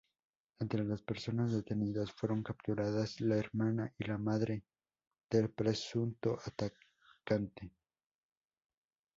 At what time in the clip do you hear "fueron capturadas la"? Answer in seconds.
2.11-3.37